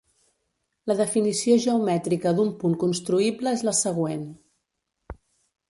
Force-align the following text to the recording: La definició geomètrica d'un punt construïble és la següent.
La 0.91 0.95
definició 1.01 1.57
geomètrica 1.65 2.33
d'un 2.39 2.49
punt 2.63 2.77
construïble 2.85 3.55
és 3.59 3.65
la 3.69 3.75
següent. 3.85 4.27